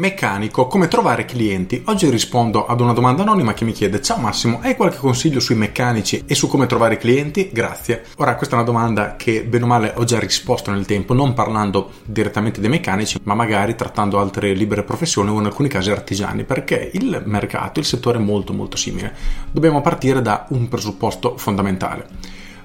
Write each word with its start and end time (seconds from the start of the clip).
Meccanico, 0.00 0.66
come 0.66 0.88
trovare 0.88 1.26
clienti? 1.26 1.82
Oggi 1.84 2.08
rispondo 2.08 2.64
ad 2.64 2.80
una 2.80 2.94
domanda 2.94 3.20
anonima 3.20 3.52
che 3.52 3.66
mi 3.66 3.72
chiede 3.72 4.00
Ciao 4.00 4.16
Massimo, 4.16 4.58
hai 4.62 4.74
qualche 4.74 4.96
consiglio 4.96 5.40
sui 5.40 5.56
meccanici 5.56 6.22
e 6.24 6.34
su 6.34 6.48
come 6.48 6.64
trovare 6.64 6.96
clienti? 6.96 7.50
Grazie. 7.52 8.04
Ora 8.16 8.34
questa 8.34 8.54
è 8.54 8.58
una 8.58 8.66
domanda 8.66 9.16
che 9.16 9.44
bene 9.44 9.64
o 9.64 9.66
male 9.66 9.92
ho 9.94 10.04
già 10.04 10.18
risposto 10.18 10.70
nel 10.70 10.86
tempo, 10.86 11.12
non 11.12 11.34
parlando 11.34 11.90
direttamente 12.02 12.62
dei 12.62 12.70
meccanici, 12.70 13.18
ma 13.24 13.34
magari 13.34 13.74
trattando 13.74 14.18
altre 14.18 14.54
libere 14.54 14.84
professioni 14.84 15.28
o 15.28 15.38
in 15.38 15.44
alcuni 15.44 15.68
casi 15.68 15.90
artigiani, 15.90 16.44
perché 16.44 16.92
il 16.94 17.22
mercato, 17.26 17.78
il 17.78 17.84
settore 17.84 18.16
è 18.16 18.22
molto 18.22 18.54
molto 18.54 18.78
simile. 18.78 19.14
Dobbiamo 19.50 19.82
partire 19.82 20.22
da 20.22 20.46
un 20.48 20.66
presupposto 20.66 21.36
fondamentale. 21.36 22.06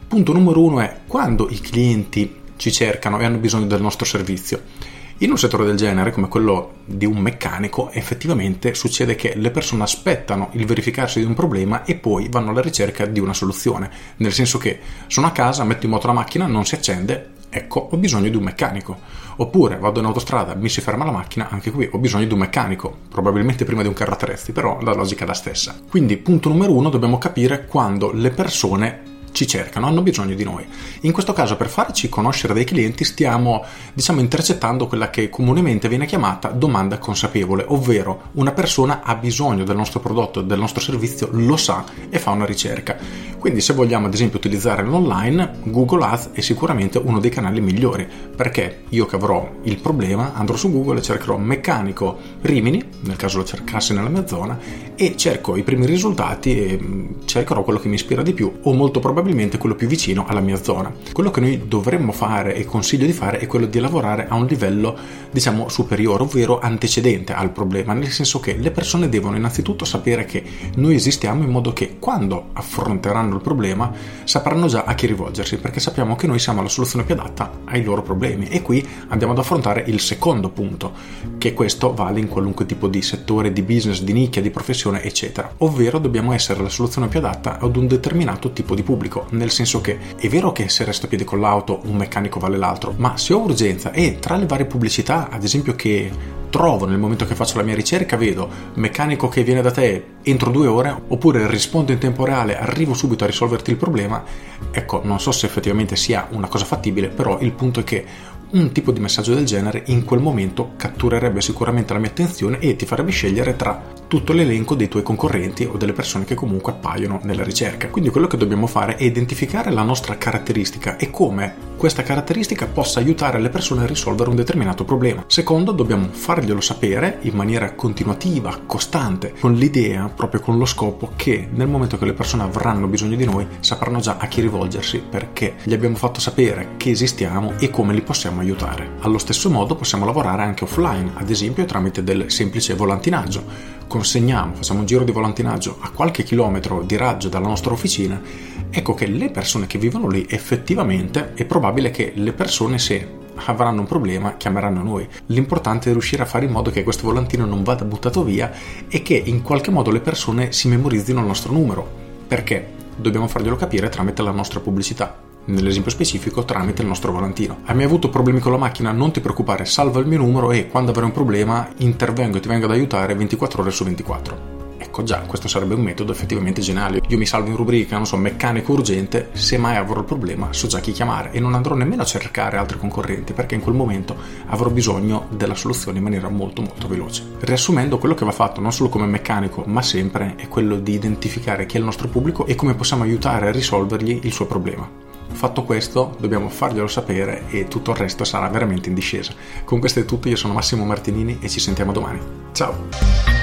Punto 0.08 0.31
numero 0.31 0.64
uno 0.64 0.80
è 0.80 1.00
quando 1.06 1.50
i 1.50 1.59
clienti 1.59 2.44
ci 2.56 2.72
cercano 2.72 3.20
e 3.20 3.26
hanno 3.26 3.40
bisogno 3.40 3.66
del 3.66 3.81
nostro 3.81 4.06
servizio 4.06 5.04
in 5.20 5.32
un 5.32 5.38
settore 5.38 5.64
del 5.64 5.78
genere, 5.78 6.12
come 6.12 6.28
quello 6.28 6.74
di 6.84 7.05
un 7.05 7.20
meccanico, 7.20 7.90
effettivamente 7.92 8.73
succede 8.73 9.16
che 9.16 9.34
le 9.38 9.50
persone 9.50 9.84
aspettano 9.84 10.50
il 10.54 10.66
verificarsi 10.66 11.20
di 11.20 11.26
un 11.26 11.34
problema 11.34 11.86
e 11.86 11.96
poi 11.96 12.28
vanno 12.30 12.50
alla 12.50 12.60
ricerca 12.60 13.06
di 13.06 13.22
una 13.22 13.34
soluzione, 13.34 13.90
nel 14.18 14.34
senso 14.34 14.58
che 14.58 14.78
sono 15.08 15.28
a 15.28 15.32
casa, 15.32 15.64
metto 15.64 15.86
in 15.86 15.94
moto 15.94 16.08
la 16.08 16.14
macchina, 16.14 16.48
non 16.48 16.66
si 16.66 16.76
accende, 16.76 17.30
ecco, 17.50 17.88
ho 17.92 17.96
bisogno 17.96 18.28
di 18.28 18.36
un 18.36 18.44
meccanico. 18.44 19.23
Oppure 19.38 19.78
vado 19.78 20.02
in 20.02 20.06
autostrada, 20.06 20.54
mi 20.54 20.68
si 20.68 20.82
ferma 20.82 21.06
la 21.06 21.12
macchina, 21.12 21.48
anche 21.50 21.72
qui 21.72 21.88
ho 21.90 21.98
bisogno 21.98 22.26
di 22.26 22.34
un 22.34 22.40
meccanico, 22.40 22.94
probabilmente 23.09 23.64
prima 23.64 23.84
di 23.84 23.88
un 23.88 23.94
carro 23.94 24.14
attrezzi, 24.14 24.52
però 24.52 24.80
la 24.82 24.94
logica 24.94 25.23
è 25.23 25.28
la 25.28 25.34
stessa. 25.34 25.80
Quindi, 25.90 26.18
punto 26.18 26.50
numero 26.50 26.73
uno, 26.73 26.90
dobbiamo 26.90 27.18
capire 27.18 27.66
quando 27.68 28.12
le 28.12 28.32
persone 28.32 29.15
ci 29.35 29.45
cercano, 29.45 29.85
hanno 29.85 30.02
bisogno 30.02 30.34
di 30.34 30.44
noi. 30.44 30.66
In 31.02 31.11
questo 31.11 31.33
caso 31.33 31.58
per 31.58 31.67
farci 31.67 32.09
conoscere 32.09 32.53
dei 32.53 32.64
clienti 32.64 33.03
stiamo 33.03 33.64
diciamo 33.94 34.22
intercettando 34.22 34.88
quella 34.88 35.09
che 35.09 35.30
comunemente 35.30 35.89
viene 35.89 36.05
chiamata 36.05 36.47
domanda 36.50 36.97
consapevole, 36.97 37.66
ovvero 37.67 38.30
una 38.33 38.52
persona 38.52 39.02
ha 39.03 39.16
bisogno 39.16 39.66
del 39.66 39.75
nostro 39.75 40.00
prodotto, 40.00 40.42
del 40.42 40.58
nostro 40.58 40.81
servizio, 40.81 41.27
lo 41.31 41.58
sa 41.58 41.83
e 42.09 42.17
fa 42.17 42.31
una 42.31 42.45
ricerca. 42.45 42.97
Quindi 43.46 43.62
se 43.62 43.74
vogliamo 43.74 44.08
ad 44.08 44.14
esempio 44.16 44.40
utilizzare 44.40 44.82
l'online, 44.82 45.60
Google 45.66 46.04
Ads 46.04 46.30
è 46.32 46.42
sicuramente 46.42 46.98
uno 46.98 47.20
dei 47.20 47.30
canali 47.30 47.62
migliori, 47.62 48.08
perché 48.36 48.86
io 48.90 49.06
che 49.06 49.18
avrò 49.18 49.48
il 49.62 49.78
problema 49.78 50.34
andrò 50.34 50.56
su 50.56 50.72
Google 50.72 50.98
e 50.98 51.04
cercherò 51.04 51.38
meccanico 51.38 52.18
Rimini, 52.42 52.84
nel 53.02 53.18
caso 53.18 53.38
lo 53.38 53.44
cercassi 53.44 53.94
nella 53.94 54.10
mia 54.10 54.26
zona, 54.26 54.58
e 54.96 55.16
cerco 55.16 55.56
i 55.58 55.62
primi 55.62 55.86
risultati 55.86 56.60
e 56.60 56.80
mm, 56.82 57.06
cercherò 57.26 57.64
quello 57.64 57.78
che 57.78 57.88
mi 57.88 57.96
ispira 57.96 58.23
di 58.23 58.34
più 58.34 58.52
o 58.64 58.73
molto 58.73 59.00
probabilmente 59.00 59.26
probabilmente 59.36 59.58
quello 59.58 59.76
più 59.76 59.88
vicino 59.88 60.26
alla 60.26 60.40
mia 60.40 60.62
zona. 60.62 60.94
Quello 61.12 61.32
che 61.32 61.40
noi 61.40 61.68
dovremmo 61.68 62.12
fare 62.12 62.56
e 62.56 62.66
consiglio 62.66 63.06
di 63.06 63.14
fare 63.14 63.40
è 63.40 63.48
quello 63.48 63.66
di 63.66 63.80
lavorare 63.80 64.28
a 64.28 64.36
un 64.36 64.46
livello, 64.46 64.98
diciamo, 65.32 65.70
superiore, 65.70 66.23
ovvero 66.23 66.60
antecedente 66.60 67.34
al 67.34 67.52
problema, 67.52 67.94
nel 67.94 68.12
senso 68.12 68.40
che 68.40 68.56
le 68.58 68.72
persone 68.72 69.10
devono 69.10 69.36
innanzitutto 69.36 69.86
sapere 69.86 70.26
che 70.26 70.44
noi 70.76 70.96
esistiamo 70.96 71.44
in 71.44 71.50
modo 71.50 71.73
che 71.73 71.98
quando 72.00 72.50
affronteranno 72.54 73.34
il 73.36 73.41
problema 73.41 73.91
sapranno 74.23 74.67
già 74.67 74.83
a 74.86 74.94
chi 74.95 75.08
rivolgersi, 75.08 75.58
perché 75.58 75.80
sappiamo 75.80 76.16
che 76.16 76.28
noi 76.28 76.39
siamo 76.39 76.61
la 76.61 76.69
soluzione 76.69 77.05
più 77.05 77.14
adatta 77.14 77.52
ai 77.66 77.83
loro 77.83 78.02
problemi. 78.02 78.47
E 78.47 78.61
qui 78.61 78.86
andiamo 79.08 79.33
ad 79.33 79.39
affrontare 79.39 79.83
il 79.88 80.00
secondo 80.00 80.50
punto, 80.50 80.94
che 81.38 81.53
questo 81.53 81.94
vale 81.94 82.19
in 82.19 82.27
qualunque 82.27 82.66
tipo 82.66 82.88
di 82.88 83.02
settore, 83.02 83.53
di 83.53 83.61
business, 83.61 84.02
di 84.02 84.14
nicchia, 84.14 84.42
di 84.42 84.50
professione, 84.50 85.03
eccetera. 85.03 85.52
Ovvero 85.58 86.00
dobbiamo 86.00 86.33
essere 86.33 86.61
la 86.61 86.69
soluzione 86.69 87.08
più 87.08 87.19
adatta 87.19 87.59
ad 87.59 87.75
un 87.75 87.88
determinato 87.88 88.52
tipo 88.52 88.75
di 88.75 88.83
pubblico 88.83 89.25
nel 89.30 89.52
senso 89.52 89.81
che 89.81 89.97
è 90.17 90.27
vero 90.27 90.52
che 90.52 90.70
se 90.70 90.83
resto 90.83 91.05
a 91.05 91.09
piedi 91.09 91.23
con 91.23 91.39
l'auto 91.39 91.81
un 91.86 91.95
meccanico 91.95 92.39
vale 92.39 92.58
l'altro, 92.58 92.94
ma 92.97 93.17
se 93.17 93.33
ho 93.33 93.39
urgenza 93.39 93.92
e 93.92 94.17
tra 94.20 94.36
le 94.36 94.45
varie 94.45 94.65
pubblicità, 94.65 95.30
ad 95.30 95.43
esempio 95.43 95.76
che 95.76 96.43
trovo 96.55 96.86
nel 96.86 96.98
momento 96.98 97.26
che 97.26 97.36
faccio 97.36 97.58
la 97.58 97.64
mia 97.64 97.76
ricerca, 97.76 98.16
vedo 98.16 98.49
meccanico 98.76 99.27
che 99.27 99.43
viene 99.43 99.61
da 99.61 99.71
te 99.71 100.05
entro 100.23 100.52
due 100.52 100.67
ore, 100.67 101.02
oppure 101.10 101.49
rispondo 101.49 101.92
in 101.92 101.98
tempo 101.98 102.23
reale, 102.23 102.58
arrivo 102.58 102.93
subito 102.93 103.26
a 103.26 103.27
risolverti 103.27 103.71
il 103.71 103.76
problema, 103.76 104.23
ecco, 104.71 105.02
non 105.04 105.20
so 105.20 105.33
se 105.33 105.48
effettivamente 105.48 105.98
sia 105.98 106.30
una 106.32 106.48
cosa 106.48 106.64
fattibile, 106.64 107.10
però 107.10 107.39
il 107.42 107.52
punto 107.52 107.82
è 107.82 107.83
che 107.83 108.05
un 108.52 108.71
tipo 108.71 108.93
di 108.93 109.02
messaggio 109.02 109.33
del 109.33 109.43
genere 109.43 109.83
in 109.88 110.05
quel 110.05 110.21
momento 110.21 110.71
catturerebbe 110.77 111.42
sicuramente 111.42 111.92
la 111.92 111.99
mia 111.99 112.10
attenzione 112.10 112.60
e 112.60 112.77
ti 112.77 112.86
farebbe 112.86 113.11
scegliere 113.11 113.58
tra 113.58 113.82
tutto 114.08 114.32
l'elenco 114.32 114.76
dei 114.76 114.87
tuoi 114.87 115.04
concorrenti 115.04 115.66
o 115.66 115.76
delle 115.76 115.92
persone 115.92 116.23
che 116.23 116.36
comunque 116.36 116.72
appaiono 116.72 117.20
nella 117.23 117.43
ricerca. 117.43 117.89
Quindi 117.89 118.11
quello 118.11 118.27
che 118.27 118.37
dobbiamo 118.37 118.67
fare 118.67 118.95
è 118.95 119.04
identificare 119.04 119.72
la 119.72 119.83
nostra 119.83 120.17
caratteristica 120.17 120.95
e 120.95 121.10
come 121.10 121.73
questa 121.75 122.03
caratteristica 122.03 122.67
possa 122.67 122.99
aiutare 122.99 123.39
le 123.39 123.49
persone 123.49 123.83
a 123.83 123.87
risolvere 123.87 124.30
un 124.30 124.36
determinato 124.36 124.83
problema. 124.83 125.23
Secondo, 125.27 125.71
dobbiamo 125.71 126.08
farglielo 126.09 126.61
sapere 126.61 127.19
in 127.21 127.36
maniera 127.36 127.73
continuativa, 127.73 128.59
costante, 128.65 129.33
con 129.39 129.53
l'idea, 129.53 130.09
proprio 130.13 130.41
con 130.41 130.57
lo 130.57 130.65
scopo 130.65 131.12
che 131.15 131.47
nel 131.51 131.68
momento 131.68 131.97
che 131.97 132.06
le 132.06 132.13
persone 132.13 132.44
avranno 132.44 132.88
bisogno 132.88 133.15
di 133.15 133.25
noi 133.25 133.47
sapranno 133.59 134.00
già 134.00 134.18
a 134.19 134.27
chi 134.27 134.41
rivolgersi 134.41 135.03
perché 135.07 135.56
gli 135.63 135.74
abbiamo 135.74 135.95
fatto 135.95 136.19
sapere 136.19 136.71
che 136.77 136.89
esistiamo 136.89 137.53
e 137.59 137.69
come 137.69 137.94
li 137.94 138.01
possiamo 138.01 138.39
aiutare. 138.39 138.94
Allo 139.01 139.18
stesso 139.18 139.50
modo 139.50 139.75
possiamo 139.75 140.06
lavorare 140.06 140.44
anche 140.44 140.63
offline, 140.63 141.12
ad 141.15 141.30
esempio 141.30 141.65
tramite 141.65 142.03
del 142.03 142.31
semplice 142.31 142.74
volantinaggio 142.74 143.75
consegniamo, 143.88 144.56
facciamo 144.56 144.80
un 144.80 144.86
giro 144.86 145.04
di 145.04 145.12
volantinaggio 145.12 145.78
a 145.80 145.90
qualche 145.92 146.24
chilometro 146.24 146.81
di 146.81 146.98
raggio 146.98 147.30
dalla 147.30 147.48
nostra 147.48 147.74
officina, 147.74 148.22
ecco 148.69 148.94
che 148.94 149.07
le 149.07 149.30
persone 149.30 149.68
che 149.68 149.78
vivono 149.78 150.07
lì 150.07 150.25
effettivamente 150.30 151.34
è 151.34 151.46
probabile 151.46 151.92
che 151.92 152.13
le 152.16 152.34
persone 152.34 152.78
se 152.80 153.24
avranno 153.36 153.81
un 153.81 153.88
problema 153.88 154.38
chiameranno 154.38 154.81
noi. 154.81 155.07
L'importante 155.28 155.90
è 155.90 155.92
riuscire 155.92 156.24
a 156.24 156.28
fare 156.28 156.46
in 156.46 156.51
modo 156.51 156.72
che 156.72 156.84
questo 156.84 157.04
volantino 157.04 157.46
non 157.46 157.63
vada 157.63 157.84
buttato 157.84 158.24
via 158.24 158.51
e 158.88 159.01
che 159.01 159.22
in 159.24 159.42
qualche 159.42 159.72
modo 159.72 159.92
le 159.92 160.00
persone 160.00 160.52
si 160.52 160.68
memorizzino 160.68 161.19
il 161.19 161.28
nostro 161.28 161.52
numero. 161.52 161.88
Perché? 162.28 162.84
Dobbiamo 162.96 163.28
farglielo 163.28 163.57
capire 163.57 163.90
tramite 163.90 164.22
la 164.22 164.31
nostra 164.31 164.62
pubblicità 164.62 165.25
nell'esempio 165.45 165.92
specifico 165.92 166.45
tramite 166.45 166.81
il 166.81 166.88
nostro 166.88 167.12
volantino. 167.12 167.60
Hai 167.66 167.75
mai 167.75 167.86
avuto 167.86 168.10
problemi 168.10 168.39
con 168.39 168.51
la 168.51 168.57
macchina? 168.57 168.92
Non 168.92 169.12
ti 169.12 169.19
preoccupare, 169.19 169.66
salva 169.66 170.00
il 170.00 170.07
mio 170.07 170.19
numero 170.19 170.51
e 170.51 170.68
quando 170.68 170.92
avrai 170.92 171.06
un 171.06 171.12
problema 171.12 171.68
intervengo 171.78 172.38
e 172.38 172.39
ti 172.39 172.48
vengo 172.48 172.66
ad 172.66 172.72
aiutare 172.72 173.16
24 173.16 173.62
ore 173.62 173.72
su 173.72 173.84
24. 173.84 174.54
Ecco 174.78 175.04
già, 175.04 175.19
questo 175.22 175.48
sarebbe 175.48 175.74
un 175.74 175.81
metodo 175.81 176.12
effettivamente 176.13 176.62
geniale. 176.62 177.01
Io 177.07 177.18
mi 177.18 177.25
salvo 177.25 177.50
in 177.50 177.57
rubrica, 177.57 177.98
non 177.98 178.06
so, 178.06 178.16
meccanico 178.16 178.72
urgente, 178.72 179.30
se 179.34 179.57
mai 179.57 179.75
avrò 179.75 180.00
il 180.00 180.06
problema 180.06 180.54
so 180.54 180.68
già 180.68 180.80
chi 180.80 180.94
chiamare 180.94 181.31
e 181.31 181.39
non 181.42 181.54
andrò 181.54 181.75
nemmeno 181.75 182.04
a 182.04 182.06
cercare 182.06 182.56
altri 182.56 182.78
concorrenti 182.78 183.34
perché 183.34 183.56
in 183.56 183.62
quel 183.62 183.75
momento 183.75 184.16
avrò 184.48 184.69
bisogno 184.69 185.28
della 185.31 185.56
soluzione 185.56 185.98
in 185.98 186.04
maniera 186.04 186.30
molto 186.30 186.62
molto 186.62 186.88
veloce. 186.88 187.24
Riassumendo, 187.39 187.98
quello 187.98 188.16
che 188.16 188.24
va 188.24 188.31
fatto 188.31 188.62
non 188.62 188.72
solo 188.72 188.88
come 188.88 189.06
meccanico 189.06 189.63
ma 189.66 189.81
sempre 189.81 190.36
è 190.38 190.48
quello 190.48 190.78
di 190.78 190.94
identificare 190.94 191.66
chi 191.66 191.75
è 191.75 191.80
il 191.80 191.86
nostro 191.86 192.07
pubblico 192.07 192.45
e 192.45 192.56
come 192.56 192.75
possiamo 192.75 193.04
aiutare 193.04 193.50
a 193.50 193.51
risolvergli 193.51 194.22
il 194.24 194.31
suo 194.31 194.45
problema. 194.45 195.05
Fatto 195.27 195.63
questo, 195.63 196.15
dobbiamo 196.19 196.50
farglielo 196.50 196.88
sapere 196.88 197.45
e 197.50 197.68
tutto 197.68 197.91
il 197.91 197.97
resto 197.97 198.24
sarà 198.24 198.47
veramente 198.47 198.89
in 198.89 198.95
discesa. 198.95 199.33
Con 199.63 199.80
questo 199.80 200.00
è 200.00 200.06
tutto, 200.06 200.30
io 200.30 200.36
sono 200.36 200.53
Massimo 200.53 200.86
Martinini 200.86 201.38
e 201.41 201.50
ci 201.50 201.59
sentiamo 201.59 201.91
domani. 201.91 202.19
Ciao! 202.53 203.36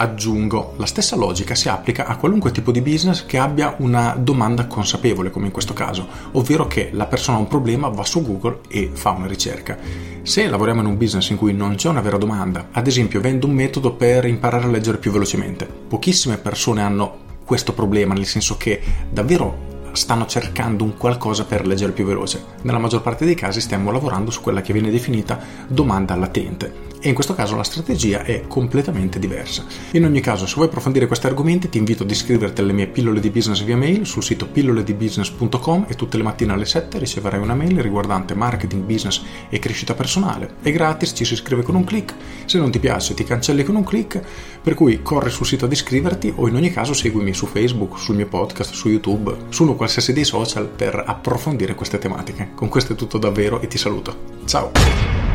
aggiungo, 0.00 0.74
la 0.76 0.86
stessa 0.86 1.16
logica 1.16 1.54
si 1.54 1.68
applica 1.68 2.06
a 2.06 2.16
qualunque 2.16 2.50
tipo 2.50 2.70
di 2.70 2.80
business 2.80 3.24
che 3.26 3.38
abbia 3.38 3.74
una 3.78 4.14
domanda 4.18 4.66
consapevole, 4.66 5.30
come 5.30 5.46
in 5.46 5.52
questo 5.52 5.72
caso, 5.72 6.06
ovvero 6.32 6.66
che 6.66 6.90
la 6.92 7.06
persona 7.06 7.36
ha 7.36 7.40
un 7.40 7.48
problema, 7.48 7.88
va 7.88 8.04
su 8.04 8.22
Google 8.22 8.60
e 8.68 8.90
fa 8.92 9.10
una 9.10 9.26
ricerca. 9.26 9.76
Se 10.22 10.46
lavoriamo 10.46 10.80
in 10.80 10.86
un 10.86 10.96
business 10.96 11.30
in 11.30 11.36
cui 11.36 11.52
non 11.52 11.74
c'è 11.74 11.88
una 11.88 12.00
vera 12.00 12.16
domanda, 12.16 12.68
ad 12.72 12.86
esempio 12.86 13.20
vendo 13.20 13.46
un 13.46 13.54
metodo 13.54 13.94
per 13.94 14.24
imparare 14.24 14.64
a 14.64 14.68
leggere 14.68 14.98
più 14.98 15.10
velocemente, 15.10 15.66
pochissime 15.66 16.38
persone 16.38 16.82
hanno 16.82 17.26
questo 17.48 17.72
problema, 17.72 18.12
nel 18.12 18.26
senso 18.26 18.58
che 18.58 18.78
davvero 19.10 19.86
stanno 19.92 20.26
cercando 20.26 20.84
un 20.84 20.98
qualcosa 20.98 21.46
per 21.46 21.66
leggere 21.66 21.92
più 21.92 22.04
veloce. 22.04 22.44
Nella 22.60 22.76
maggior 22.76 23.00
parte 23.00 23.24
dei 23.24 23.34
casi 23.34 23.62
stiamo 23.62 23.90
lavorando 23.90 24.30
su 24.30 24.42
quella 24.42 24.60
che 24.60 24.74
viene 24.74 24.90
definita 24.90 25.40
domanda 25.66 26.14
latente 26.14 26.87
e 27.00 27.08
in 27.08 27.14
questo 27.14 27.34
caso 27.34 27.56
la 27.56 27.62
strategia 27.62 28.22
è 28.22 28.46
completamente 28.46 29.18
diversa. 29.18 29.64
In 29.92 30.04
ogni 30.04 30.20
caso, 30.20 30.46
se 30.46 30.54
vuoi 30.54 30.68
approfondire 30.68 31.06
questi 31.06 31.26
argomenti, 31.26 31.68
ti 31.68 31.78
invito 31.78 32.02
ad 32.02 32.10
iscriverti 32.10 32.60
alle 32.60 32.72
mie 32.72 32.86
pillole 32.86 33.20
di 33.20 33.30
business 33.30 33.62
via 33.62 33.76
mail 33.76 34.06
sul 34.06 34.22
sito 34.22 34.46
pilloledibusiness.com 34.46 35.86
e 35.88 35.94
tutte 35.94 36.16
le 36.16 36.22
mattine 36.22 36.52
alle 36.52 36.64
7 36.64 36.98
riceverai 36.98 37.40
una 37.40 37.54
mail 37.54 37.80
riguardante 37.80 38.34
marketing, 38.34 38.84
business 38.84 39.22
e 39.48 39.58
crescita 39.58 39.94
personale. 39.94 40.54
È 40.62 40.72
gratis, 40.72 41.12
ci 41.14 41.24
si 41.24 41.34
iscrive 41.34 41.62
con 41.62 41.74
un 41.74 41.84
clic, 41.84 42.14
se 42.44 42.58
non 42.58 42.70
ti 42.70 42.78
piace 42.78 43.14
ti 43.14 43.24
cancelli 43.24 43.64
con 43.64 43.76
un 43.76 43.84
clic, 43.84 44.20
per 44.62 44.74
cui 44.74 45.02
corri 45.02 45.30
sul 45.30 45.46
sito 45.46 45.64
ad 45.64 45.72
iscriverti 45.72 46.32
o 46.36 46.46
in 46.46 46.54
ogni 46.54 46.70
caso 46.70 46.92
seguimi 46.92 47.34
su 47.34 47.46
Facebook, 47.46 47.98
sul 47.98 48.16
mio 48.16 48.26
podcast, 48.26 48.72
su 48.72 48.88
YouTube, 48.88 49.34
su 49.48 49.64
uno 49.64 49.74
qualsiasi 49.74 50.12
dei 50.12 50.24
social 50.24 50.68
per 50.68 51.02
approfondire 51.04 51.74
queste 51.74 51.98
tematiche. 51.98 52.50
Con 52.54 52.68
questo 52.68 52.92
è 52.92 52.96
tutto 52.96 53.18
davvero 53.18 53.60
e 53.60 53.66
ti 53.66 53.78
saluto. 53.78 54.36
Ciao! 54.44 55.27